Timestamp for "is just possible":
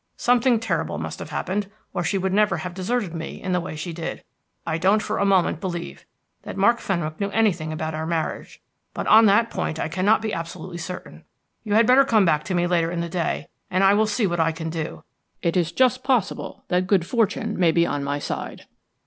15.55-16.63